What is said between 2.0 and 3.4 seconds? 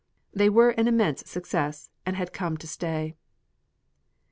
and had come to stay.